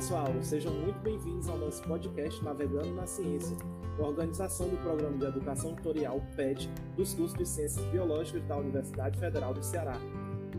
[0.00, 3.54] pessoal, sejam muito bem-vindos ao nosso podcast Navegando na Ciência,
[3.98, 9.52] organização do Programa de Educação Tutorial PET dos cursos de Ciências Biológicas da Universidade Federal
[9.52, 9.98] do Ceará.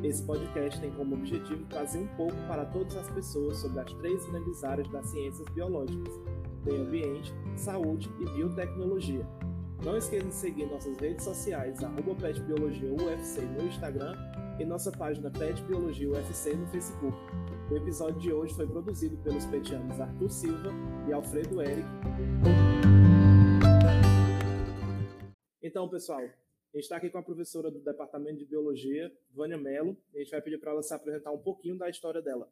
[0.03, 4.23] Esse podcast tem como objetivo trazer um pouco para todas as pessoas sobre as três
[4.27, 6.13] grandes áreas das ciências biológicas:
[6.63, 9.27] meio ambiente, saúde e biotecnologia.
[9.83, 14.15] Não esqueça de seguir nossas redes sociais, PetBiologiaUFC no Instagram
[14.59, 17.17] e nossa página Pet Biologia UFC no Facebook.
[17.71, 20.71] O episódio de hoje foi produzido pelos petianos Arthur Silva
[21.07, 21.87] e Alfredo Eric.
[25.61, 26.25] Então, pessoal, a
[26.75, 30.41] gente está aqui com a professora do Departamento de Biologia, Vânia Mello, a gente vai
[30.41, 32.51] pedir para ela se apresentar um pouquinho da história dela.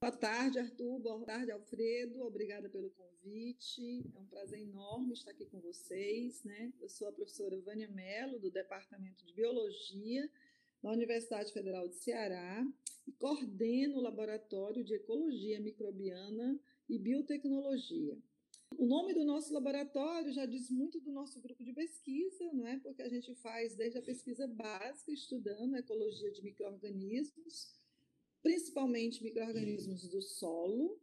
[0.00, 1.00] Boa tarde, Arthur.
[1.00, 2.22] Boa tarde, Alfredo.
[2.22, 4.08] Obrigada pelo convite.
[4.14, 6.44] É um prazer enorme estar aqui com vocês.
[6.44, 6.72] Né?
[6.80, 10.30] Eu sou a professora Vânia Mello, do Departamento de Biologia
[10.82, 12.66] da Universidade Federal de Ceará
[13.06, 18.16] e coordeno o Laboratório de Ecologia Microbiana e Biotecnologia.
[18.78, 22.78] O nome do nosso laboratório já diz muito do nosso grupo de pesquisa, não é?
[22.78, 27.74] Porque a gente faz desde a pesquisa básica, estudando a ecologia de micro-organismos,
[28.42, 30.98] principalmente micro-organismos do solo,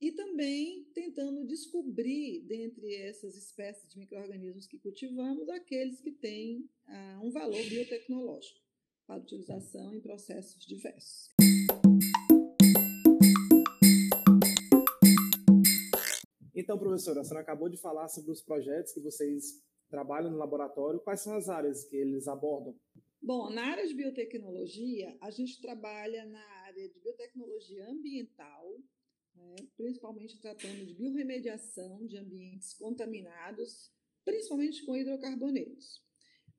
[0.00, 7.20] e também tentando descobrir, dentre essas espécies de micro-organismos que cultivamos, aqueles que têm ah,
[7.22, 8.61] um valor biotecnológico
[9.12, 11.30] para utilização em processos diversos.
[16.54, 21.00] Então, professora, a senhora acabou de falar sobre os projetos que vocês trabalham no laboratório.
[21.00, 22.74] Quais são as áreas que eles abordam?
[23.20, 28.78] Bom, na área de biotecnologia, a gente trabalha na área de biotecnologia ambiental,
[29.34, 33.92] né, principalmente tratando de biorremediação de ambientes contaminados,
[34.24, 36.02] principalmente com hidrocarbonetos.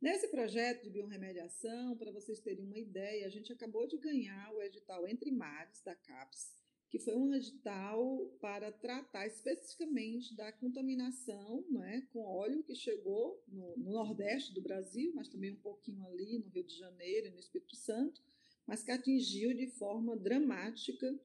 [0.04, 4.62] Nesse projeto de biorremediação, para vocês terem uma ideia, a gente acabou de ganhar o
[4.62, 6.54] edital Entre Mares da CAPES,
[6.90, 13.78] que foi um edital para tratar especificamente da contaminação né, com óleo que chegou no,
[13.78, 17.40] no, Nordeste do Brasil, mas também um pouquinho ali no Rio de Janeiro e no
[17.40, 18.22] Espírito Santo,
[18.68, 21.18] mas que atingiu de forma dramática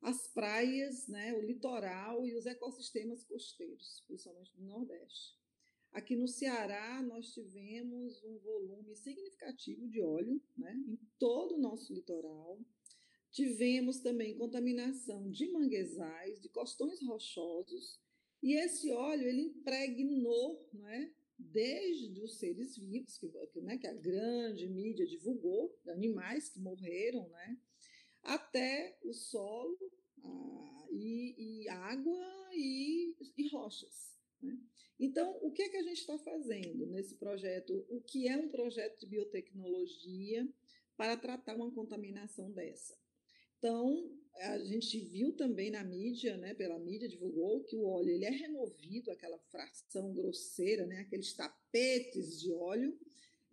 [0.00, 5.36] as praias, né, o litoral e os ecossistemas costeiros, principalmente do Nordeste.
[5.92, 11.92] Aqui no Ceará, nós tivemos um volume significativo de óleo né, em todo o nosso
[11.92, 12.60] litoral.
[13.30, 18.00] Tivemos também contaminação de manguezais, de costões rochosos,
[18.42, 23.30] e esse óleo ele impregnou né, desde os seres vivos, que,
[23.60, 27.58] né, que a grande mídia divulgou, animais que morreram, né,
[28.22, 29.78] até o solo
[30.22, 34.16] a, e, e água e, e rochas.
[34.42, 34.58] Né?
[34.98, 37.84] Então, o que é que a gente está fazendo nesse projeto?
[37.90, 40.48] O que é um projeto de biotecnologia
[40.96, 42.96] para tratar uma contaminação dessa?
[43.58, 48.24] Então, a gente viu também na mídia, né, pela mídia divulgou que o óleo ele
[48.24, 52.98] é removido, aquela fração grosseira, né, aqueles tapetes de óleo,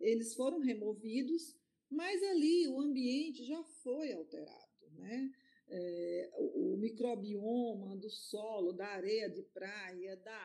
[0.00, 1.56] eles foram removidos,
[1.90, 5.30] mas ali o ambiente já foi alterado, né?
[5.66, 10.36] É, o, o microbioma do solo, da areia de praia, da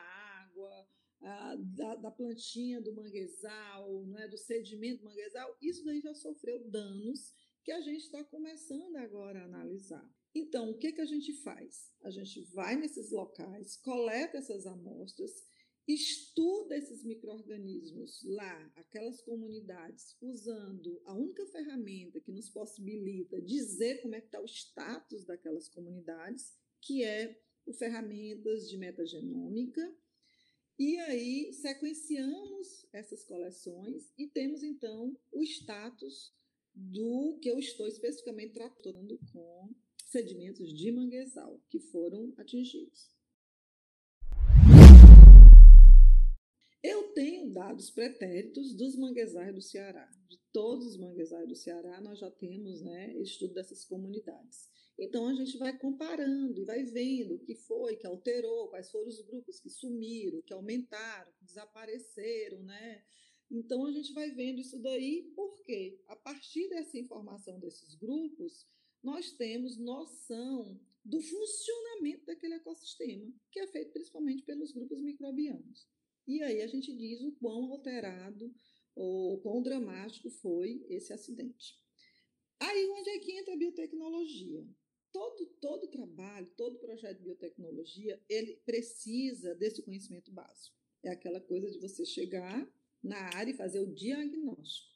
[0.66, 0.88] água,
[1.20, 6.68] a, da, da, plantinha do manguezal, né, do sedimento do manguezal, isso daí já sofreu
[6.70, 10.08] danos que a gente está começando agora a analisar.
[10.34, 11.92] Então, o que, que a gente faz?
[12.02, 15.30] A gente vai nesses locais, coleta essas amostras,
[15.86, 24.14] estuda esses micro-organismos lá, aquelas comunidades, usando a única ferramenta que nos possibilita dizer como
[24.14, 29.82] é que está o status daquelas comunidades, que é o ferramentas de metagenômica,
[30.80, 36.32] e aí sequenciamos essas coleções e temos então o status
[36.74, 39.74] do que eu estou especificamente tratando com
[40.06, 43.10] sedimentos de manguezal que foram atingidos.
[46.82, 50.10] Eu tenho dados pretéritos dos manguezais do Ceará.
[50.30, 54.69] De todos os manguezais do Ceará, nós já temos né, estudo dessas comunidades.
[55.02, 59.08] Então a gente vai comparando e vai vendo o que foi que alterou, quais foram
[59.08, 63.02] os grupos que sumiram, que aumentaram, que desapareceram, né?
[63.50, 68.66] Então a gente vai vendo isso daí, porque a partir dessa informação desses grupos,
[69.02, 75.88] nós temos noção do funcionamento daquele ecossistema, que é feito principalmente pelos grupos microbianos.
[76.28, 78.54] E aí a gente diz o quão alterado
[78.94, 81.80] ou quão dramático foi esse acidente.
[82.60, 84.62] Aí onde é que entra a biotecnologia?
[85.12, 90.76] Todo, todo trabalho, todo projeto de biotecnologia, ele precisa desse conhecimento básico.
[91.02, 92.68] É aquela coisa de você chegar
[93.02, 94.90] na área e fazer o diagnóstico.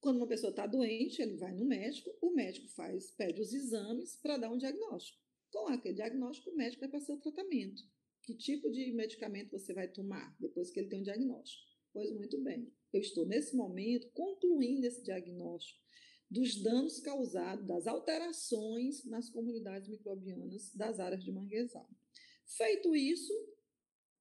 [0.00, 4.16] Quando uma pessoa está doente, ele vai no médico, o médico faz, pede os exames
[4.16, 5.18] para dar um diagnóstico.
[5.50, 7.82] Com aquele diagnóstico, o médico vai passar o tratamento.
[8.22, 11.66] Que tipo de medicamento você vai tomar depois que ele tem um diagnóstico?
[11.92, 15.80] Pois muito bem, eu estou nesse momento concluindo esse diagnóstico
[16.30, 21.88] dos danos causados, das alterações nas comunidades microbianas das áreas de manguezal.
[22.44, 23.32] Feito isso,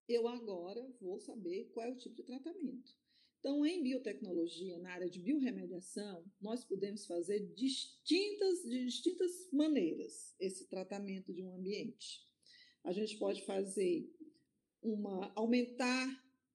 [0.08, 2.96] eu agora vou saber qual é o tipo de tratamento.
[3.40, 10.68] Então, em biotecnologia, na área de biorremediação, nós podemos fazer distintas, de distintas maneiras esse
[10.68, 12.26] tratamento de um ambiente.
[12.84, 14.10] A gente pode fazer
[14.82, 16.08] uma aumentar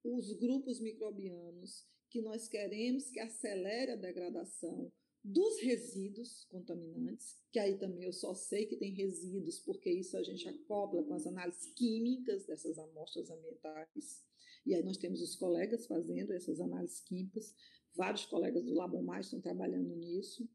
[0.03, 4.93] os grupos microbianos que nós queremos que acelere a degradação
[5.25, 10.23] dos resíduos contaminantes, que aí também eu só sei que tem resíduos, porque isso a
[10.23, 14.25] gente acopla com as análises químicas dessas amostras ambientais.
[14.67, 17.55] E aí nós temos os colegas fazendo essas análises químicas,
[17.95, 20.49] vários colegas do Labomais estão trabalhando nisso,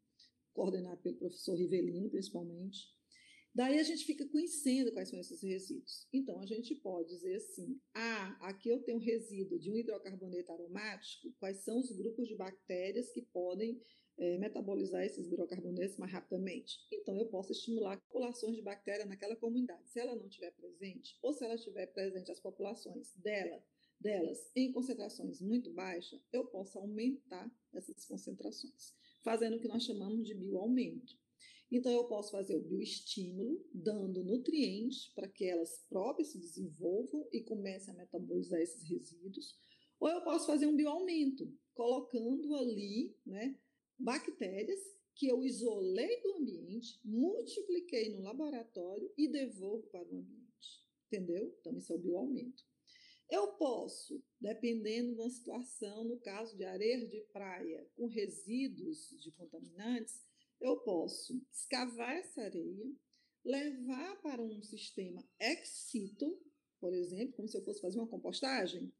[0.54, 2.96] coordenado pelo professor Rivelino, principalmente.
[3.54, 6.08] Daí a gente fica conhecendo quais são esses resíduos.
[6.14, 11.34] Então, a gente pode dizer assim: ah, aqui eu tenho resíduo de um hidrocarboneto aromático,
[11.40, 13.81] quais são os grupos de bactérias que podem
[14.18, 16.80] é, metabolizar esses hidrocarbonetos mais rapidamente.
[16.92, 19.90] Então, eu posso estimular populações de bactéria naquela comunidade.
[19.90, 23.64] Se ela não estiver presente, ou se ela estiver presente as populações dela,
[24.00, 28.94] delas em concentrações muito baixas, eu posso aumentar essas concentrações,
[29.24, 31.16] fazendo o que nós chamamos de bioaumento.
[31.69, 37.42] Então, eu posso fazer o bioestímulo, dando nutrientes para que elas próprias se desenvolvam e
[37.42, 39.60] comecem a metabolizar esses resíduos,
[40.00, 43.58] ou eu posso fazer um bioaumento, colocando ali, né,
[43.99, 44.79] bactérias
[45.15, 50.47] que eu isolei do ambiente, multipliquei no laboratório e devolvo para o ambiente.
[51.07, 51.55] Entendeu?
[51.59, 52.63] Então, isso é o bioaumento.
[53.29, 59.31] Eu posso, dependendo de uma situação, no caso de areia de praia com resíduos de
[59.31, 60.21] contaminantes,
[60.61, 62.89] eu posso escavar essa areia,
[63.44, 66.41] levar para um sistema ex situ,
[66.79, 68.94] por exemplo, como se eu fosse fazer uma compostagem,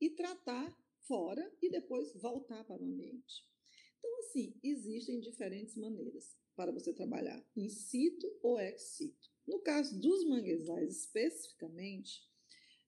[0.00, 0.76] e tratar
[1.06, 3.49] fora e depois voltar para o ambiente.
[4.00, 9.30] Então, assim, existem diferentes maneiras para você trabalhar in situ ou ex situ.
[9.46, 12.28] No caso dos manguezais especificamente,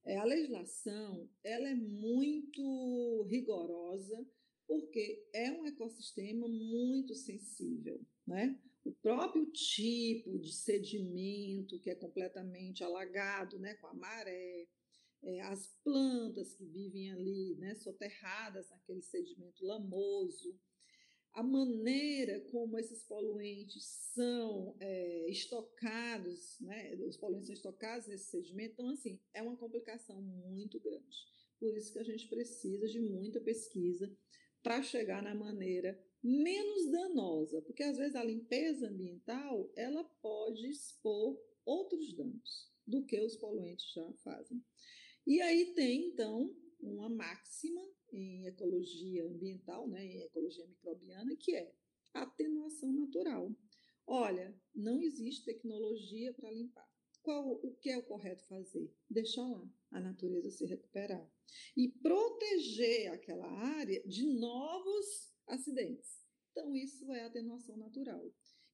[0.04, 4.26] é, a legislação ela é muito rigorosa
[4.66, 8.58] porque é um ecossistema muito sensível, né?
[8.84, 14.68] O próprio tipo de sedimento que é completamente alagado, né, com a maré,
[15.22, 20.58] é, as plantas que vivem ali, né, soterradas naquele sedimento lamoso,
[21.34, 23.84] a maneira como esses poluentes
[24.14, 30.20] são é, estocados, né, os poluentes são estocados nesse sedimento, então, assim, é uma complicação
[30.20, 31.32] muito grande.
[31.58, 34.14] Por isso que a gente precisa de muita pesquisa
[34.62, 41.40] para chegar na maneira menos danosa, porque às vezes a limpeza ambiental ela pode expor
[41.64, 44.62] outros danos do que os poluentes já fazem.
[45.26, 47.81] E aí tem então uma máxima
[48.12, 51.72] em ecologia ambiental, né, em ecologia microbiana, que é
[52.12, 53.50] atenuação natural.
[54.06, 56.90] Olha, não existe tecnologia para limpar.
[57.22, 58.92] Qual o que é o correto fazer?
[59.08, 61.30] Deixar lá a natureza se recuperar
[61.76, 66.26] e proteger aquela área de novos acidentes.
[66.50, 68.30] Então isso é atenuação natural,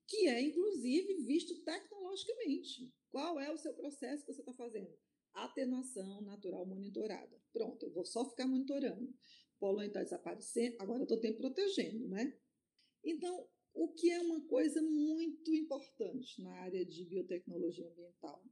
[0.06, 2.90] que é inclusive visto tecnologicamente.
[3.10, 4.96] Qual é o seu processo que você está fazendo?
[5.44, 7.40] Atenuação natural monitorada.
[7.52, 9.08] Pronto, eu vou só ficar monitorando.
[9.56, 12.36] O poluente está desaparecendo, agora eu estou tempo protegendo, né?
[13.04, 18.42] Então, o que é uma coisa muito importante na área de biotecnologia ambiental,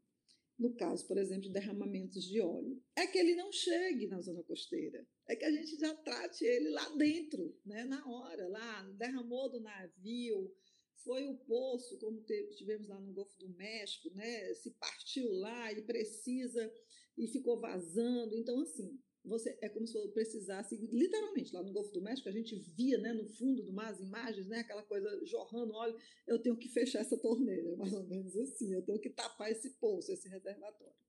[0.59, 4.43] no caso, por exemplo, de derramamentos de óleo, é que ele não chegue na zona
[4.43, 9.51] costeira, é que a gente já trate ele lá dentro, né, na hora, lá, derramou
[9.51, 10.51] do navio,
[11.05, 12.25] foi o poço, como
[12.57, 14.55] tivemos lá no Golfo do México, né?
[14.55, 16.73] Se partiu lá e precisa
[17.17, 18.37] e ficou vazando.
[18.37, 22.33] Então, assim, você é como se eu precisasse, literalmente, lá no Golfo do México, a
[22.33, 26.41] gente via, né, no fundo do mar as imagens, né, aquela coisa jorrando óleo, eu
[26.41, 30.13] tenho que fechar essa torneira, mais ou menos assim, eu tenho que tapar esse poço,
[30.13, 31.06] esse reservatório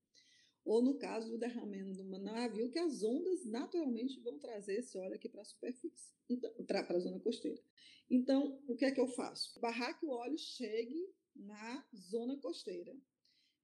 [0.68, 4.98] ou no caso do derramamento de um navio, que as ondas naturalmente vão trazer esse
[4.98, 7.62] óleo aqui para a superfície, então, para a zona costeira.
[8.10, 9.58] Então, o que é que eu faço?
[9.62, 12.94] Barrar que o óleo chegue na zona costeira.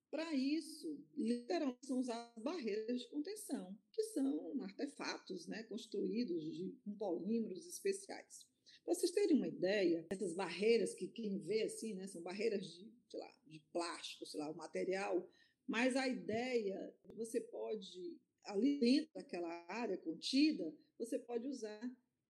[0.10, 6.95] Para isso, literalmente são usadas barreiras de contenção, que são artefatos né, construídos de, com
[6.95, 8.48] polímeros especiais.
[8.86, 12.93] Para vocês terem uma ideia, essas barreiras que quem vê assim, né, são barreiras de,
[13.10, 15.27] sei lá, de plástico, sei lá, o material
[15.67, 21.82] mas a ideia, você pode, ali dentro daquela área contida, você pode usar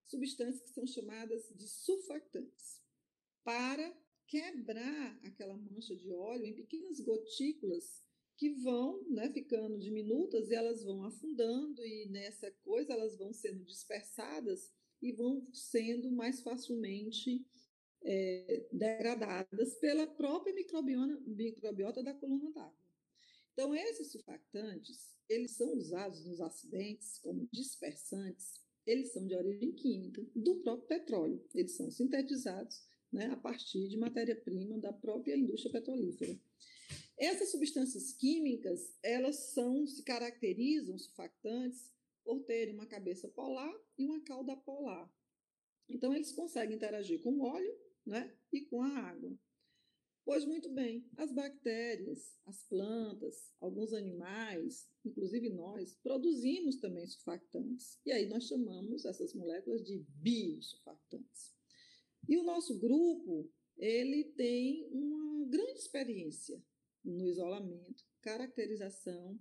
[0.05, 2.81] substâncias que são chamadas de surfactantes,
[3.43, 3.95] para
[4.27, 8.03] quebrar aquela mancha de óleo em pequenas gotículas
[8.37, 13.63] que vão né, ficando diminutas e elas vão afundando, e nessa coisa elas vão sendo
[13.63, 14.71] dispersadas
[15.01, 17.45] e vão sendo mais facilmente
[18.01, 22.82] é, degradadas pela própria microbiota da coluna d'água.
[23.53, 30.21] Então, esses surfactantes, eles são usados nos acidentes como dispersantes, eles são de origem química
[30.35, 36.37] do próprio petróleo, eles são sintetizados né, a partir de matéria-prima da própria indústria petrolífera.
[37.17, 41.93] Essas substâncias químicas, elas são, se caracterizam, surfactantes,
[42.23, 45.13] por terem uma cabeça polar e uma cauda polar.
[45.87, 49.37] Então, eles conseguem interagir com o óleo né, e com a água.
[50.25, 57.99] Pois muito bem, as bactérias, as plantas, alguns animais, inclusive nós, produzimos também surfactantes.
[58.05, 61.53] E aí nós chamamos essas moléculas de biosurfactantes.
[62.27, 66.63] E o nosso grupo, ele tem uma grande experiência
[67.03, 69.37] no isolamento, caracterização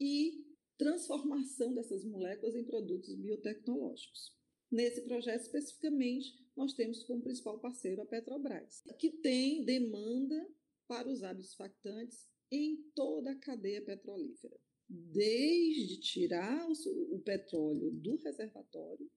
[0.00, 0.42] e
[0.78, 4.34] transformação dessas moléculas em produtos biotecnológicos.
[4.70, 10.48] Nesse projeto especificamente, nós temos como principal parceiro a Petrobras, que tem demanda
[10.86, 14.56] para os absfactantes em toda a cadeia petrolífera,
[14.88, 19.10] desde tirar o, o petróleo do reservatório,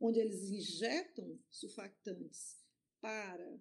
[0.00, 2.58] onde eles injetam surfactantes
[3.00, 3.60] para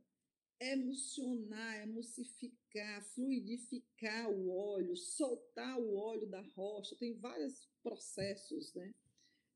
[0.62, 8.94] emulsionar, emulsificar, fluidificar o óleo, soltar o óleo da rocha, tem vários processos né,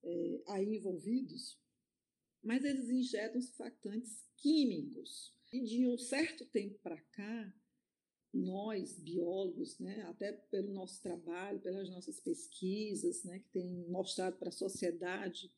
[0.03, 1.61] é, aí envolvidos
[2.43, 5.33] mas eles injetam surfactantes químicos.
[5.51, 7.53] E de um certo tempo para cá,
[8.33, 14.49] nós, biólogos, né, até pelo nosso trabalho, pelas nossas pesquisas, né, que tem mostrado para
[14.49, 15.51] a sociedade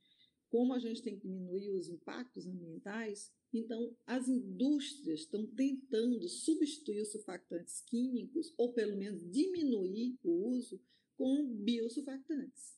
[0.56, 7.02] como a gente tem que diminuir os impactos ambientais, então as indústrias estão tentando substituir
[7.02, 10.82] os surfactantes químicos, ou pelo menos diminuir o uso,
[11.18, 12.74] com biosurfactantes.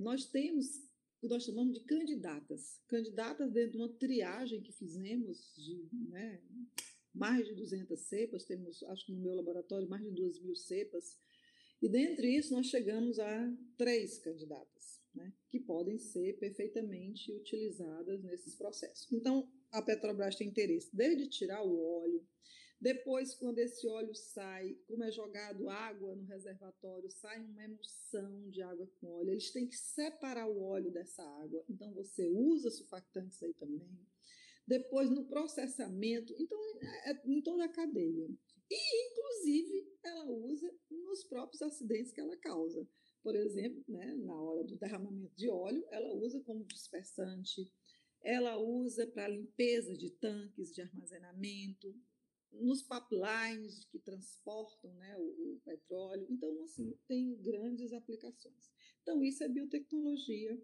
[0.00, 0.80] nós temos
[1.22, 2.80] que nós chamamos de candidatas.
[2.88, 6.42] Candidatas dentro de uma triagem que fizemos de né,
[7.14, 11.16] mais de 200 cepas, temos, acho que no meu laboratório, mais de 2 mil cepas.
[11.80, 18.56] E dentre isso, nós chegamos a três candidatas, né, que podem ser perfeitamente utilizadas nesses
[18.56, 19.06] processos.
[19.12, 22.26] Então, a Petrobras tem interesse desde tirar o óleo,
[22.82, 28.60] depois, quando esse óleo sai, como é jogado água no reservatório, sai uma emulsão de
[28.60, 29.30] água com óleo.
[29.30, 31.64] Eles têm que separar o óleo dessa água.
[31.70, 33.88] Então, você usa surfactantes aí também.
[34.66, 38.28] Depois, no processamento, então, é, é em toda a cadeia.
[38.68, 42.84] E, inclusive, ela usa nos próprios acidentes que ela causa.
[43.22, 47.72] Por exemplo, né, na hora do derramamento de óleo, ela usa como dispersante,
[48.24, 51.94] ela usa para limpeza de tanques de armazenamento,
[52.52, 56.26] nos pipelines que transportam né, o, o, petróleo.
[56.30, 58.70] Então, assim, tem grandes aplicações.
[59.02, 60.60] Então, isso é biotecnologia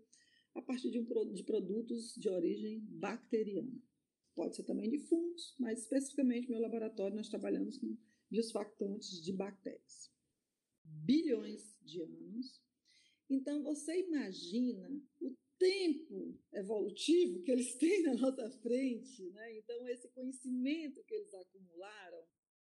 [0.54, 3.80] a partir de, um, de produtos de origem bacteriana.
[4.34, 7.96] Pode ser também de fungos, mas especificamente no meu laboratório nós trabalhamos com
[8.30, 10.12] biosfactantes de bactérias.
[10.84, 12.62] Bilhões de anos.
[13.28, 14.88] Então, você imagina
[15.20, 19.58] o tempo evolutivo que eles têm na nossa frente, né?
[19.58, 22.24] então esse conhecimento que eles acumularam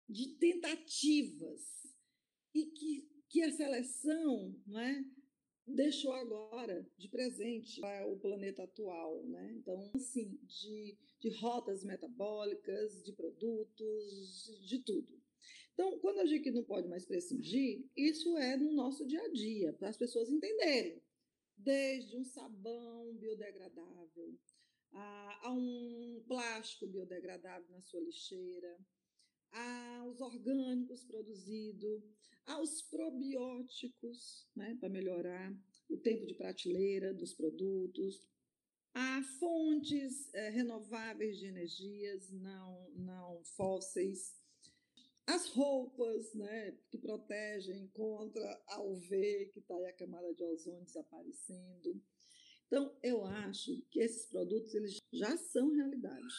[0.08, 1.60] de tentativas
[2.54, 5.04] e que, que a seleção né,
[5.66, 9.24] deixou agora de presente para o planeta atual.
[9.24, 9.54] Né?
[9.56, 15.20] Então, assim, de, de rotas metabólicas, de produtos, de tudo.
[15.74, 19.72] Então, quando a gente não pode mais prescindir, isso é no nosso dia a dia,
[19.72, 21.00] para as pessoas entenderem
[21.62, 24.38] desde um sabão biodegradável
[24.92, 28.78] a, a um plástico biodegradável na sua lixeira,
[29.52, 32.02] aos orgânicos produzidos,
[32.46, 35.52] aos probióticos, né, para melhorar
[35.88, 38.28] o tempo de prateleira dos produtos,
[38.94, 44.39] a fontes é, renováveis de energias não, não fósseis,
[45.26, 50.84] as roupas, né, que protegem contra a UV, que está aí a camada de ozônio
[50.84, 52.00] desaparecendo.
[52.66, 56.34] Então, eu acho que esses produtos eles já são realidade.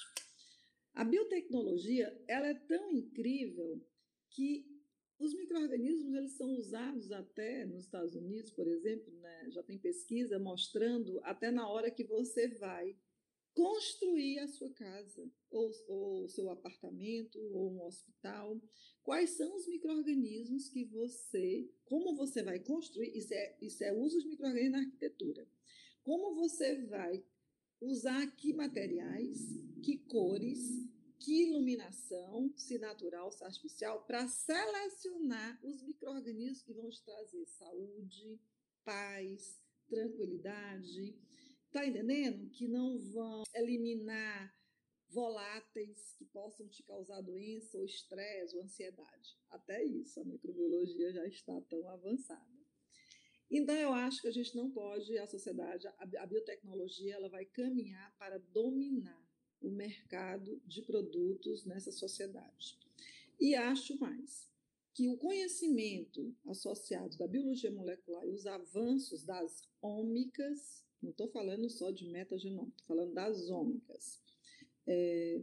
[0.93, 3.81] A biotecnologia ela é tão incrível
[4.29, 4.65] que
[5.19, 10.39] os micro-organismos eles são usados até nos Estados Unidos, por exemplo, né, já tem pesquisa
[10.39, 12.97] mostrando até na hora que você vai
[13.53, 18.61] construir a sua casa, ou o seu apartamento, ou um hospital.
[19.03, 24.19] Quais são os micro-organismos que você, como você vai construir, isso é, isso é uso
[24.19, 25.47] de micro-organismos na arquitetura.
[26.03, 27.23] Como você vai
[27.81, 29.39] usar que materiais,
[29.83, 30.59] que cores,
[31.19, 38.39] que iluminação, se natural, se artificial, para selecionar os micro-organismos que vão te trazer saúde,
[38.83, 41.15] paz, tranquilidade.
[41.71, 42.49] Está entendendo?
[42.49, 44.53] Que não vão eliminar
[45.07, 49.37] voláteis que possam te causar doença ou estresse ou ansiedade.
[49.49, 52.59] Até isso a microbiologia já está tão avançada.
[53.49, 58.13] Então eu acho que a gente não pode, a sociedade, a biotecnologia, ela vai caminhar
[58.17, 59.25] para dominar
[59.61, 62.77] o mercado de produtos nessa sociedade.
[63.39, 64.51] E acho mais
[64.93, 71.69] que o conhecimento associado da biologia molecular e os avanços das ômicas, não estou falando
[71.69, 74.21] só de metagenoma, estou falando das ômicas,
[74.87, 75.41] é,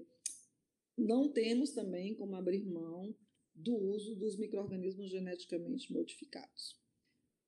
[0.96, 3.14] não temos também como abrir mão
[3.54, 6.76] do uso dos micro-organismos geneticamente modificados.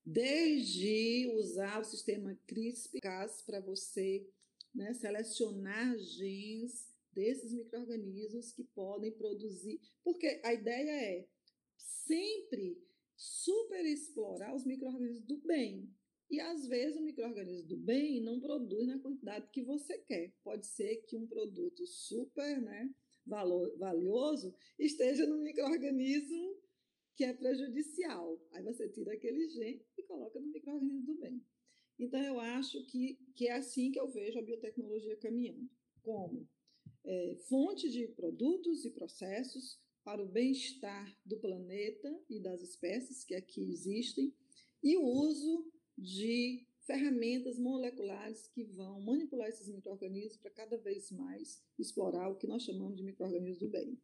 [0.05, 4.27] Desde usar o sistema CRISPR-Cas para você
[4.75, 9.81] né, selecionar genes desses micro-organismos que podem produzir.
[10.03, 11.29] Porque a ideia é
[11.77, 12.83] sempre
[13.17, 15.89] super explorar os micro-organismos do bem.
[16.31, 20.33] E às vezes o microorganismo do bem não produz na quantidade que você quer.
[20.45, 22.95] Pode ser que um produto super né,
[23.27, 26.57] valor, valioso esteja no microorganismo
[27.17, 28.41] que é prejudicial.
[28.53, 31.45] Aí você tira aquele gene e coloca no microorganismo do bem.
[31.99, 35.69] Então eu acho que, que é assim que eu vejo a biotecnologia caminhando,
[36.03, 36.49] como
[37.05, 43.35] é, fonte de produtos e processos para o bem-estar do planeta e das espécies que
[43.35, 44.33] aqui existem
[44.83, 51.63] e o uso de ferramentas moleculares que vão manipular esses micro-organismos para cada vez mais
[51.79, 53.99] explorar o que nós chamamos de micro-organismos do bem.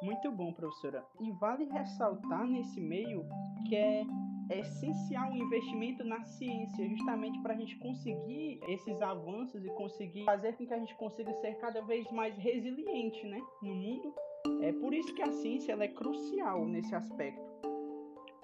[0.00, 1.04] Muito bom, professora.
[1.20, 3.26] E vale ressaltar nesse meio
[3.68, 4.04] que é
[4.50, 10.56] essencial o investimento na ciência, justamente para a gente conseguir esses avanços e conseguir fazer
[10.56, 14.14] com que a gente consiga ser cada vez mais resiliente né, no mundo
[14.62, 17.48] é por isso que a ciência é crucial nesse aspecto.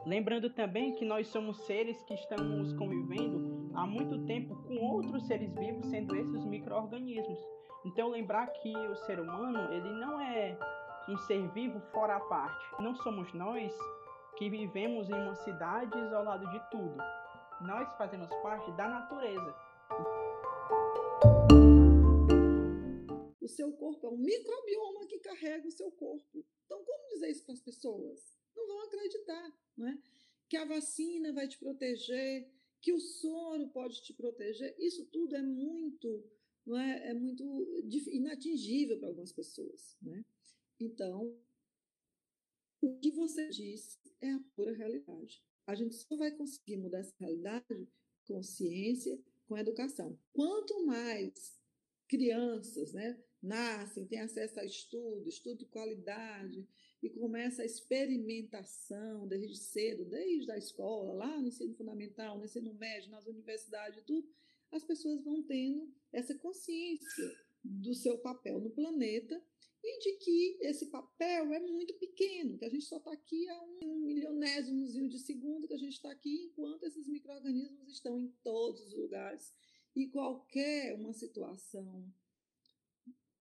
[0.06, 5.54] Lembrando também que nós somos seres que estamos convivendo há muito tempo com outros seres
[5.54, 7.38] vivos, sendo esses os micro-organismos.
[7.86, 10.58] Então lembrar que o ser humano ele não é
[11.08, 12.82] um ser vivo fora a parte.
[12.82, 13.72] Não somos nós
[14.36, 16.96] que vivemos em uma cidade isolado de tudo.
[17.60, 19.54] Nós fazemos parte da natureza.
[23.44, 26.42] O seu corpo é um microbioma que carrega o seu corpo.
[26.64, 28.38] Então, como dizer isso para as pessoas?
[28.57, 29.98] Não vão acreditar, não é?
[30.48, 34.74] Que a vacina vai te proteger, que o soro pode te proteger.
[34.78, 36.24] Isso tudo é muito,
[36.64, 37.11] não é?
[37.11, 37.44] É muito
[38.11, 40.24] inatingível para algumas pessoas, né?
[40.80, 41.38] Então,
[42.80, 45.44] o que você disse é a pura realidade.
[45.66, 47.87] A gente só vai conseguir mudar essa realidade
[48.26, 50.18] com ciência, com educação.
[50.33, 51.62] Quanto mais
[52.09, 56.66] crianças, né, nascem, têm acesso a estudo, estudo de qualidade,
[57.02, 62.72] e começa a experimentação desde cedo, desde a escola, lá no ensino fundamental, no ensino
[62.74, 64.26] médio, nas universidades, tudo,
[64.72, 67.30] as pessoas vão tendo essa consciência
[67.62, 69.40] do seu papel no planeta
[69.83, 73.62] e de que esse papel é muito pequeno, que a gente só está aqui a
[73.85, 78.80] um milionésiomozinho de segundo, que a gente está aqui enquanto esses micro-organismos estão em todos
[78.80, 79.54] os lugares.
[79.94, 82.11] E qualquer uma situação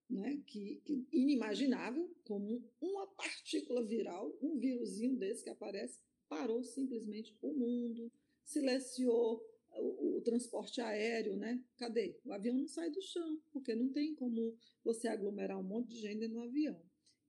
[0.10, 7.36] né, que, que, inimaginável, como uma partícula viral, um vírusinho desse que aparece, parou simplesmente
[7.42, 8.12] o mundo,
[8.44, 11.64] silenciou o, o, transporte aéreo, né?
[11.78, 12.20] Cadê?
[12.24, 16.00] O avião não sai do chão, porque não tem como você aglomerar um monte de
[16.00, 16.80] gente no avião.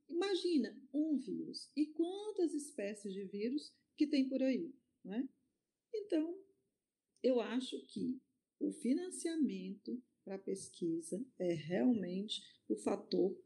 [0.09, 1.71] Imagina um vírus.
[1.77, 5.29] E quantas espécies de vírus que tem por aí, né?
[5.93, 6.39] Então,
[7.23, 8.21] eu acho que
[8.61, 13.37] o financiamento para a pesquisa é realmente o fator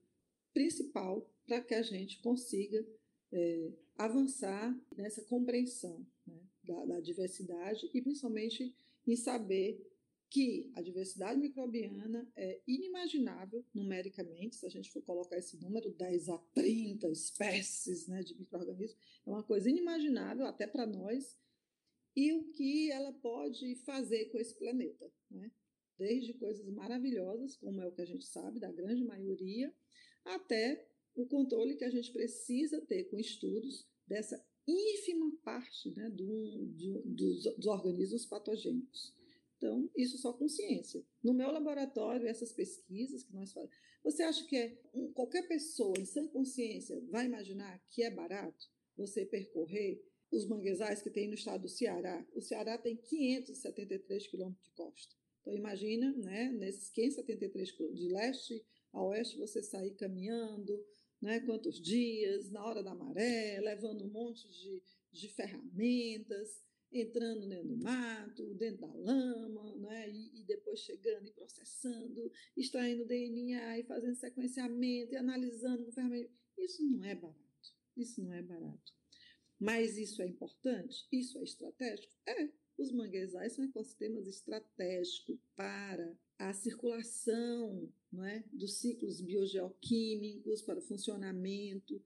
[0.54, 2.86] principal para que a gente consiga
[3.32, 8.74] é, avançar nessa compreensão né, da, da diversidade e principalmente
[9.06, 9.84] em saber
[10.30, 16.28] que a diversidade microbiana é inimaginável numericamente, se a gente for colocar esse número, 10
[16.28, 21.34] a 30 espécies né, de micro-organismos, é uma coisa inimaginável até para nós,
[22.14, 25.10] e o que ela pode fazer com esse planeta.
[25.30, 25.50] Né?
[25.98, 29.74] Desde coisas maravilhosas, como é o que a gente sabe, da grande maioria,
[30.24, 36.66] até o controle que a gente precisa ter com estudos dessa ínfima parte né, do,
[36.76, 39.14] de, dos, dos organismos patogênicos.
[39.56, 41.04] Então, isso só com ciência.
[41.22, 44.78] No meu laboratório, essas pesquisas que nós fazemos, você acha que é,
[45.14, 51.10] qualquer pessoa em sã consciência vai imaginar que é barato você percorrer os manguezais que
[51.10, 52.24] tem no estado do Ceará?
[52.34, 55.17] O Ceará tem 573 quilômetros de costa.
[55.48, 60.78] Então, imagina, né, nesses 573 quilômetros, de leste a oeste, você sair caminhando,
[61.22, 67.68] né, quantos dias, na hora da maré, levando um monte de, de ferramentas, entrando dentro
[67.68, 73.84] do mato, dentro da lama, né, e, e, depois chegando e processando, extraindo DNA e
[73.84, 76.30] fazendo sequenciamento e analisando com ferramenta.
[76.58, 77.74] Isso não é barato.
[77.96, 78.92] Isso não é barato.
[79.58, 81.06] Mas isso é importante?
[81.10, 82.12] Isso é estratégico?
[82.26, 82.50] É.
[82.78, 90.82] Os manguezais são ecossistemas estratégicos para a circulação não é, dos ciclos biogeoquímicos, para o
[90.82, 92.00] funcionamento,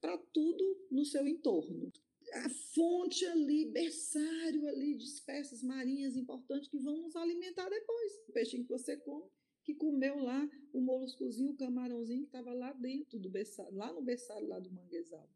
[0.00, 1.92] para tudo no seu entorno.
[2.32, 8.12] A fonte ali, berçário ali de espécies marinhas importantes que vão nos alimentar depois.
[8.28, 9.30] O peixinho que você come,
[9.62, 14.02] que comeu lá o moluscozinho, o camarãozinho que estava lá dentro do berçário, lá no
[14.02, 15.28] berçário lá do manguezal.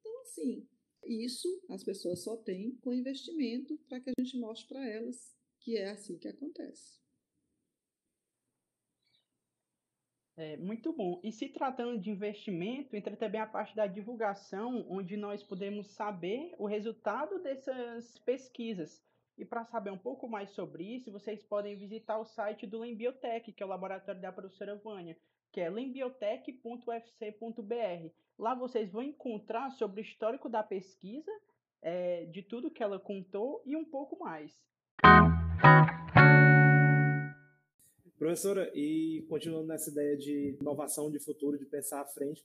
[0.00, 0.66] Então, assim,
[1.06, 5.76] isso as pessoas só têm com investimento para que a gente mostre para elas que
[5.76, 7.04] é assim que acontece.
[10.36, 11.20] É, muito bom.
[11.22, 16.52] E se tratando de investimento, entra também a parte da divulgação, onde nós podemos saber
[16.58, 19.00] o resultado dessas pesquisas.
[19.38, 23.52] E para saber um pouco mais sobre isso, vocês podem visitar o site do Lembiotech,
[23.52, 25.16] que é o laboratório da professora Vânia,
[25.52, 28.23] que é lembiotech.ufc.br.
[28.38, 31.30] Lá vocês vão encontrar sobre o histórico da pesquisa,
[31.80, 34.52] é, de tudo que ela contou e um pouco mais.
[38.18, 42.44] Professora, e continuando nessa ideia de inovação de futuro, de pensar à frente,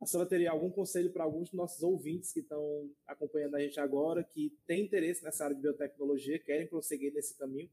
[0.00, 3.78] a senhora teria algum conselho para alguns dos nossos ouvintes que estão acompanhando a gente
[3.78, 7.70] agora, que têm interesse nessa área de biotecnologia, querem prosseguir nesse caminho?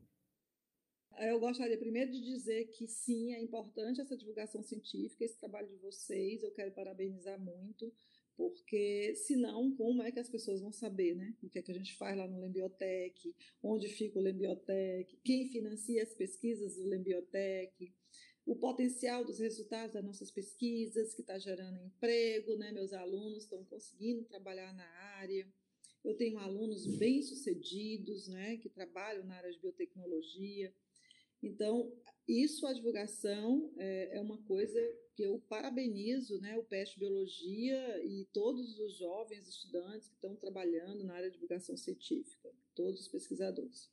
[1.18, 5.76] Eu gostaria primeiro de dizer que sim, é importante essa divulgação científica, esse trabalho de
[5.78, 7.92] vocês, eu quero parabenizar muito
[8.40, 11.36] porque senão como é que as pessoas vão saber, né?
[11.44, 15.50] O que é que a gente faz lá no Lembiotec, onde fica o Lembiotec, quem
[15.50, 17.94] financia as pesquisas do Lembiotec,
[18.46, 22.72] o potencial dos resultados das nossas pesquisas que está gerando emprego, né?
[22.72, 25.46] Meus alunos estão conseguindo trabalhar na área.
[26.02, 28.56] Eu tenho alunos bem sucedidos, né?
[28.56, 30.74] Que trabalham na área de biotecnologia.
[31.42, 31.92] Então,
[32.28, 34.80] isso, a divulgação, é, é uma coisa
[35.16, 41.04] que eu parabenizo né, o PEST Biologia e todos os jovens estudantes que estão trabalhando
[41.04, 43.90] na área de divulgação científica, todos os pesquisadores.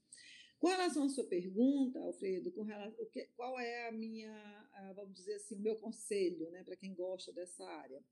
[0.58, 5.34] Com relação à sua pergunta, Alfredo, com relação, que, qual é a minha, vamos dizer
[5.34, 8.02] assim, o meu conselho né, para quem gosta dessa área?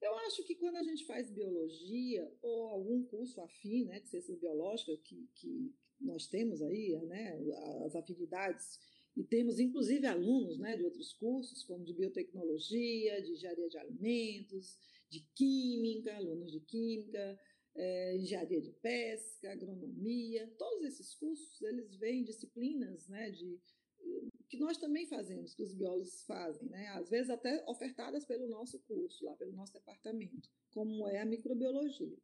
[0.00, 4.36] Eu acho que quando a gente faz biologia ou algum curso afim né, de ciências
[4.36, 5.72] biológicas que, que
[6.02, 7.38] nós temos aí, né,
[7.84, 8.78] as afinidades
[9.16, 14.78] e temos, inclusive, alunos né, de outros cursos, como de biotecnologia, de engenharia de alimentos,
[15.10, 17.38] de química, alunos de química,
[17.74, 20.50] é, engenharia de pesca, agronomia.
[20.58, 23.60] Todos esses cursos, eles vêm disciplinas né, de,
[24.48, 26.88] que nós também fazemos, que os biólogos fazem, né?
[26.88, 32.16] às vezes até ofertadas pelo nosso curso, lá pelo nosso departamento, como é a microbiologia.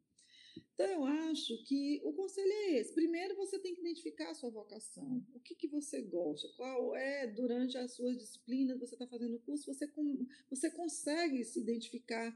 [0.73, 2.93] Então, eu acho que o conselho é esse.
[2.93, 5.25] Primeiro, você tem que identificar a sua vocação.
[5.33, 6.47] O que, que você gosta?
[6.55, 11.43] Qual é, durante as suas disciplinas, você está fazendo o curso, você, com, você consegue
[11.43, 12.35] se identificar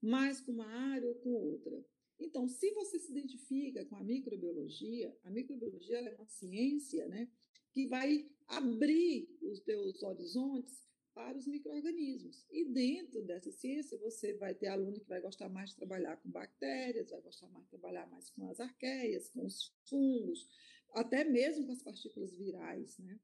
[0.00, 1.84] mais com uma área ou com outra.
[2.18, 7.28] Então, se você se identifica com a microbiologia, a microbiologia é uma ciência né,
[7.72, 12.46] que vai abrir os teus horizontes para os micro-organismos.
[12.50, 16.30] E dentro dessa ciência, você vai ter aluno que vai gostar mais de trabalhar com
[16.30, 20.48] bactérias, vai gostar mais de trabalhar mais com as arqueias, com os fungos,
[20.94, 23.18] até mesmo com as partículas virais, né?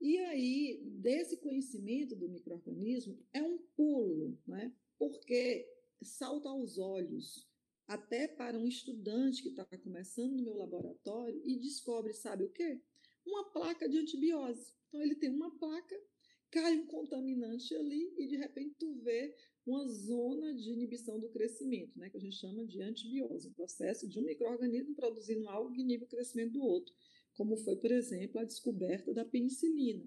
[0.00, 4.74] E aí, desse conhecimento do microorganismo, é um pulo, né?
[4.98, 5.68] Porque
[6.02, 7.46] salta aos olhos,
[7.86, 12.80] até para um estudante que está começando no meu laboratório e descobre, sabe o quê?
[13.26, 14.74] Uma placa de antibiose.
[14.88, 16.00] Então, ele tem uma placa
[16.50, 19.34] cai um contaminante ali e de repente tu vê
[19.66, 24.08] uma zona de inibição do crescimento, né, que a gente chama de antibiose, um processo
[24.08, 26.94] de um microorganismo produzindo algo que inibe o crescimento do outro,
[27.34, 30.04] como foi, por exemplo, a descoberta da penicilina.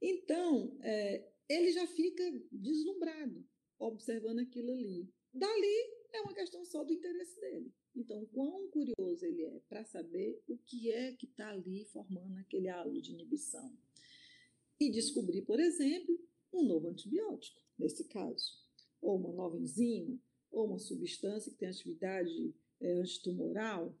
[0.00, 3.44] Então, é, ele já fica deslumbrado
[3.78, 5.08] observando aquilo ali.
[5.32, 7.72] Dali é uma questão só do interesse dele.
[7.94, 12.68] Então, quão curioso ele é para saber o que é que está ali formando aquele
[12.68, 13.76] halo de inibição.
[14.78, 16.18] E descobrir, por exemplo,
[16.52, 18.52] um novo antibiótico, nesse caso,
[19.00, 20.18] ou uma nova enzima,
[20.50, 23.96] ou uma substância que tem atividade é, antitumoral.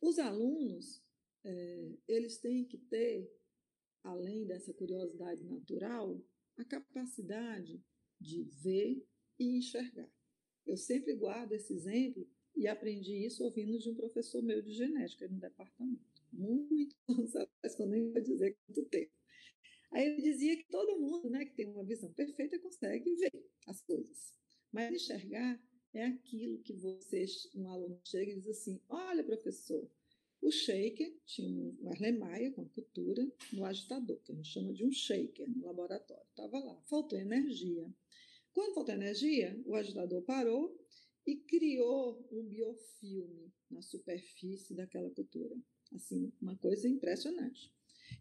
[0.00, 1.02] Os alunos,
[1.44, 3.30] é, eles têm que ter,
[4.02, 6.20] além dessa curiosidade natural,
[6.56, 7.82] a capacidade
[8.20, 9.06] de ver
[9.38, 10.10] e enxergar.
[10.66, 15.28] Eu sempre guardo esse exemplo e aprendi isso ouvindo de um professor meu de genética
[15.28, 16.04] no departamento.
[16.32, 19.17] Muito anos atrás, quando nem vou dizer quanto tempo.
[19.90, 23.32] Aí ele dizia que todo mundo né, que tem uma visão perfeita consegue ver
[23.66, 24.34] as coisas.
[24.72, 25.60] Mas enxergar
[25.94, 27.24] é aquilo que você,
[27.54, 29.90] um aluno chega e diz assim: Olha, professor,
[30.40, 34.84] o shaker tinha um Erlenmeyer com a cultura no agitador, que a gente chama de
[34.84, 36.26] um shaker no laboratório.
[36.30, 37.92] Estava lá, faltou energia.
[38.52, 40.78] Quando faltou energia, o agitador parou
[41.26, 45.56] e criou um biofilme na superfície daquela cultura.
[45.94, 47.72] Assim, uma coisa impressionante.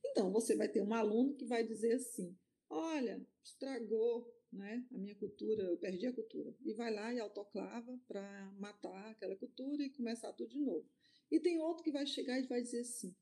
[0.05, 2.37] Então, você vai ter um aluno que vai dizer assim:
[2.69, 6.55] olha, estragou né, a minha cultura, eu perdi a cultura.
[6.63, 10.87] E vai lá e autoclava para matar aquela cultura e começar tudo de novo.
[11.29, 13.15] E tem outro que vai chegar e vai dizer assim: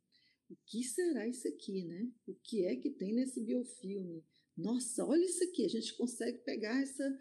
[0.50, 2.12] o que será isso aqui, né?
[2.28, 4.24] O que é que tem nesse biofilme?
[4.56, 7.20] Nossa, olha isso aqui, a gente consegue pegar essa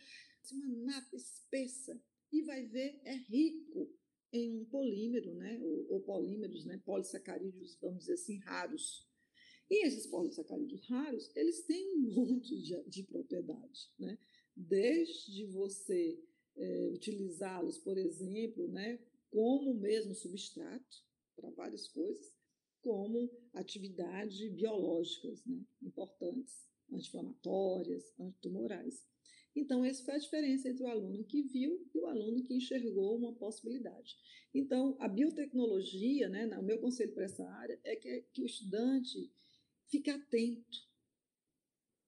[0.53, 1.99] uma nata espessa
[2.31, 3.91] e vai ver é rico
[4.33, 5.59] em um polímero, né?
[5.63, 6.81] Ou, ou polímeros, né?
[6.85, 9.09] Polissacarídeos, vamos dizer assim, raros.
[9.71, 14.19] E esses polissacarídeos raros, eles têm um monte de, de propriedades, né?
[14.57, 16.23] Desde você
[16.57, 19.01] é, utilizá-los, por exemplo, né,
[19.31, 22.33] como mesmo substrato para várias coisas,
[22.81, 29.05] como atividades biológicas né, importantes, anti-inflamatórias, antitumorais.
[29.57, 33.17] Então, essa foi a diferença entre o aluno que viu e o aluno que enxergou
[33.17, 34.17] uma possibilidade.
[34.53, 39.33] Então, a biotecnologia, né, o meu conselho para essa área é que, que o estudante
[39.95, 40.79] fique atento.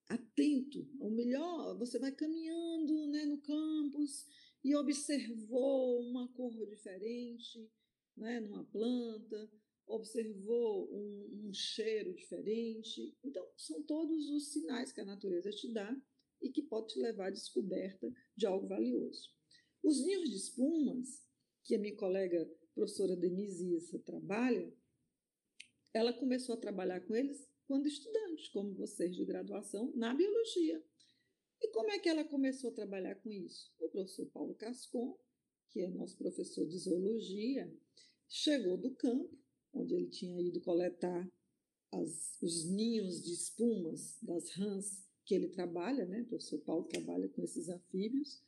[0.09, 0.89] Atento.
[0.99, 4.27] O melhor, você vai caminhando né, no campus
[4.65, 7.71] e observou uma cor diferente
[8.17, 9.51] né, numa planta,
[9.87, 13.17] observou um, um cheiro diferente.
[13.23, 15.97] Então, são todos os sinais que a natureza te dá
[16.43, 19.31] e que pode te levar à descoberta de algo valioso.
[19.83, 21.25] Os ninhos de espumas,
[21.65, 24.73] que a minha colega professora Denise Issa trabalha,
[25.95, 30.83] ela começou a trabalhar com eles quando estudantes, como vocês de graduação, na biologia.
[31.61, 33.73] E como é que ela começou a trabalhar com isso?
[33.79, 35.19] O professor Paulo Cascon,
[35.71, 37.73] que é nosso professor de zoologia,
[38.29, 39.37] chegou do campo,
[39.73, 41.29] onde ele tinha ido coletar
[41.93, 46.23] as, os ninhos de espumas das rãs que ele trabalha, né?
[46.23, 48.43] O professor Paulo trabalha com esses anfíbios.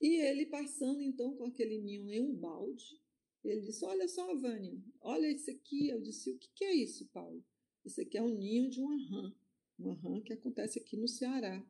[0.00, 3.00] E ele passando então com aquele ninho em um balde,
[3.44, 5.88] ele disse: Olha só, Vânia, olha isso aqui.
[5.88, 7.44] Eu disse: O que é isso, Paulo?
[7.84, 9.34] Isso aqui é um ninho de uma rã,
[9.78, 11.64] uma rã que acontece aqui no Ceará.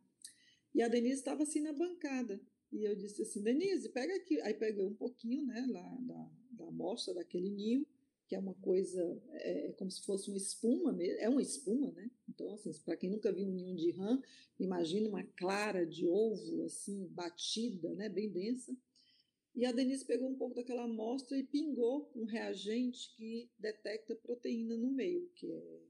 [0.75, 2.41] E a Denise estava assim na bancada.
[2.73, 4.41] E eu disse assim: Denise, pega aqui.
[4.43, 7.87] Aí peguei um pouquinho né, lá da, da amostra daquele ninho
[8.31, 11.91] que é uma coisa, é, é, como se fosse uma espuma mesmo, é uma espuma,
[11.91, 12.09] né?
[12.29, 14.23] Então, assim, para quem nunca viu um ninho de rã,
[14.57, 18.73] imagina uma clara de ovo, assim, batida, né, bem densa.
[19.53, 24.77] E a Denise pegou um pouco daquela amostra e pingou um reagente que detecta proteína
[24.77, 25.81] no meio, que é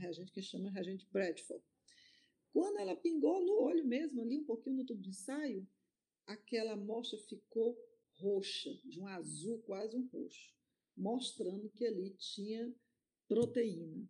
[0.00, 1.64] reagente que chama reagente Bradford.
[2.52, 5.66] Quando ela pingou no olho mesmo, ali um pouquinho no tubo de ensaio,
[6.26, 7.78] aquela amostra ficou
[8.14, 10.52] roxa, de um azul quase um roxo
[10.96, 12.74] mostrando que ali tinha
[13.28, 14.08] proteína.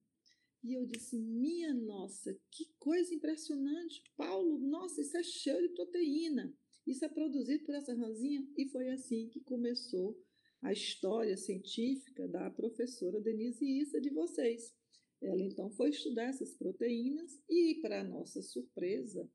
[0.62, 6.54] E eu disse: Minha nossa, que coisa impressionante, Paulo, nossa, isso é cheio de proteína.
[6.86, 8.46] Isso é produzido por essa ranzinha.
[8.56, 10.20] E foi assim que começou
[10.62, 14.74] a história científica da professora Denise Issa de vocês.
[15.22, 19.28] Ela então foi estudar essas proteínas e, para nossa surpresa,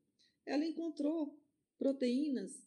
[0.44, 1.38] ela encontrou
[1.78, 2.62] proteínas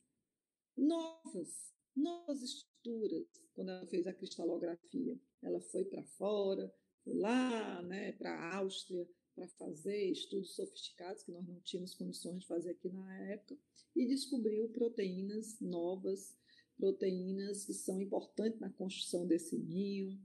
[0.77, 5.19] novas, novas estruturas, quando ela fez a cristalografia.
[5.41, 11.31] Ela foi para fora, foi lá né, para a Áustria para fazer estudos sofisticados que
[11.31, 13.57] nós não tínhamos condições de fazer aqui na época
[13.95, 16.35] e descobriu proteínas novas,
[16.77, 20.19] proteínas que são importantes na construção desse ninho.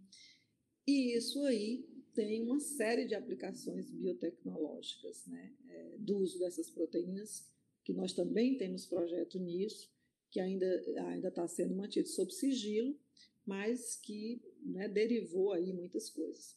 [0.86, 7.46] E isso aí tem uma série de aplicações biotecnológicas, né, é, do uso dessas proteínas,
[7.84, 9.92] que nós também temos projeto nisso,
[10.30, 10.66] que ainda
[11.08, 12.98] ainda está sendo mantido sob sigilo,
[13.46, 16.56] mas que né, derivou aí muitas coisas.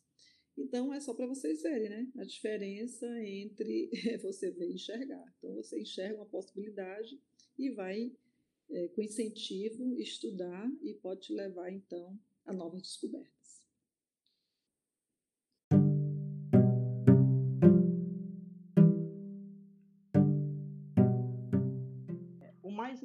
[0.57, 2.11] Então é só para vocês verem, né?
[2.17, 3.91] A diferença entre
[4.23, 5.35] você ver e enxergar.
[5.37, 7.19] Então você enxerga uma possibilidade
[7.59, 8.11] e vai
[8.69, 13.36] é, com incentivo estudar e pode te levar então a novas descobertas.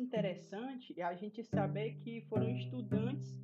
[0.03, 3.43] Interessante é a gente saber que foram estudantes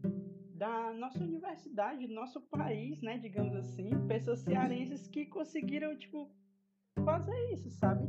[0.55, 6.29] da nossa universidade, do nosso país, né, digamos assim, pessoas cearenses que conseguiram, tipo,
[7.05, 8.07] fazer isso, sabe?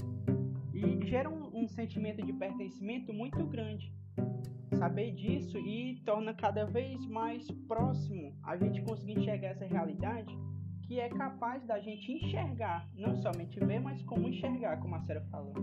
[0.74, 3.94] E gera um, um sentimento de pertencimento muito grande.
[4.78, 10.36] Saber disso e torna cada vez mais próximo a gente conseguir enxergar essa realidade
[10.90, 15.22] que é capaz da gente enxergar, não somente ver, mas como enxergar, como a Sarah
[15.30, 15.54] falou.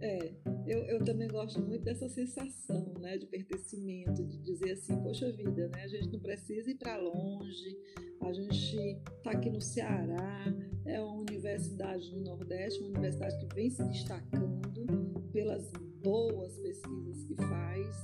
[0.00, 0.32] É,
[0.66, 5.68] eu, eu também gosto muito dessa sensação, né, de pertencimento, de dizer assim, poxa vida,
[5.68, 7.76] né, a gente não precisa ir para longe,
[8.20, 8.76] a gente
[9.16, 10.44] está aqui no Ceará,
[10.86, 14.84] é uma universidade no Nordeste, uma universidade que vem se destacando
[15.32, 15.70] pelas
[16.02, 17.96] boas pesquisas que faz.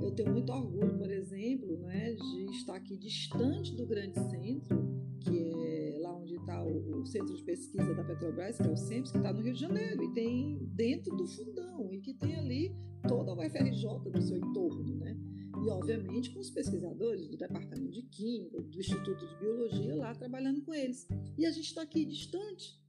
[0.00, 4.82] Eu tenho muito orgulho, por exemplo, né, de estar aqui distante do grande centro,
[5.20, 5.91] que é
[6.52, 9.54] está o, centro de pesquisa da Petrobras, que é o CEMPS, que está no Rio
[9.54, 12.76] de Janeiro, e tem dentro do fundão, e que tem ali
[13.08, 15.16] toda a UFRJ do seu entorno, né?
[15.64, 20.62] E, obviamente, com os pesquisadores do Departamento de Química, do Instituto de Biologia, lá trabalhando
[20.62, 21.06] com eles.
[21.38, 22.80] E a gente está aqui distante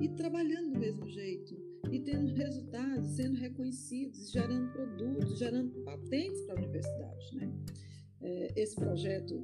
[0.00, 1.56] e trabalhando do mesmo jeito,
[1.90, 7.52] e tendo resultados, sendo reconhecidos, gerando produtos, gerando patentes para a universidade, né?
[8.22, 9.42] É, esse projeto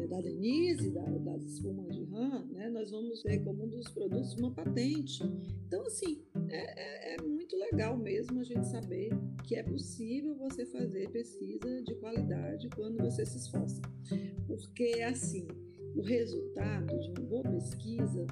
[0.00, 3.88] é, da Denise, da, das espumas de RAM, né, nós vamos ter como um dos
[3.88, 5.22] produtos uma patente.
[5.66, 9.10] Então, assim, é, é, é, muito legal mesmo a gente saber
[9.46, 13.82] que é possível você fazer pesquisa de qualidade quando você se esforça.
[14.46, 15.46] Porque, assim,
[15.94, 18.26] o resultado de uma boa pesquisa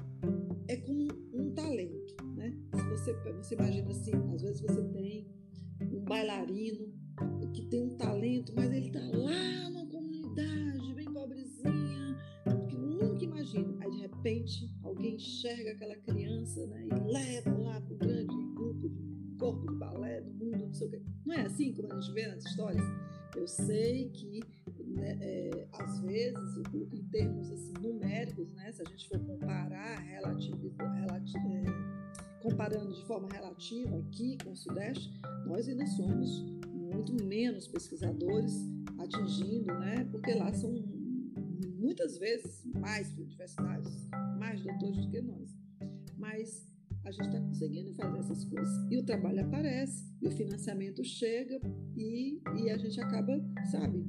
[0.67, 2.53] é como um talento, né?
[2.73, 5.27] Se você, você imagina assim, às vezes você tem
[5.91, 6.91] um bailarino
[7.53, 9.82] que tem um talento, mas ele está lá no
[14.23, 19.69] repente alguém enxerga aquela criança né, e leva lá para o grande grupo de corpo
[19.69, 21.01] de balé do mundo, não sei o quê.
[21.25, 22.85] Não é assim como a gente vê nas histórias?
[23.35, 24.39] Eu sei que,
[24.95, 26.57] né, é, às vezes,
[26.93, 33.05] em termos assim, numéricos, né, se a gente for comparar relativo, relativo, é, comparando de
[33.05, 35.11] forma relativa aqui com o Sudeste,
[35.45, 38.53] nós ainda somos muito menos pesquisadores
[39.03, 40.71] atingindo, né, porque lá são
[41.77, 45.57] muitas vezes mais universidades, mais doutores do que nós.
[46.17, 46.67] Mas
[47.03, 48.91] a gente está conseguindo fazer essas coisas.
[48.91, 51.59] E o trabalho aparece, e o financiamento chega,
[51.95, 53.39] e, e a gente acaba,
[53.69, 54.05] sabe,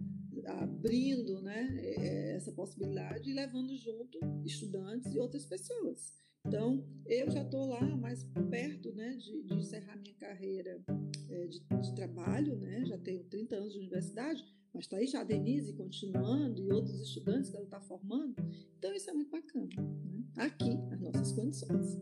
[0.46, 6.12] abrindo né, é, essa possibilidade e levando junto estudantes e outras pessoas.
[6.46, 10.82] Então, eu já estou lá mais perto né, de, de encerrar minha carreira
[11.30, 15.20] é, de, de, trabalho, né, já tenho 30 anos de universidade, mas está aí já
[15.20, 18.34] a Denise continuando e outros estudantes que ela está formando.
[18.76, 19.68] Então, isso é muito bacana.
[19.76, 20.24] Né?
[20.36, 21.96] Aqui, as nossas condições.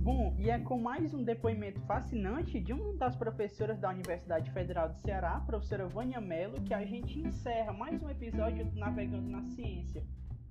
[0.00, 4.88] Bom, e é com mais um depoimento fascinante de uma das professoras da Universidade Federal
[4.88, 9.28] do Ceará, a professora Vânia Mello, que a gente encerra mais um episódio do Navegando
[9.28, 10.06] na Ciência.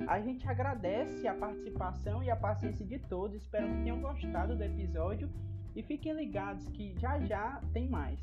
[0.08, 3.42] A gente agradece a participação e a paciência de todos.
[3.42, 5.30] Espero que tenham gostado do episódio
[5.76, 8.20] e fiquem ligados que já já tem mais.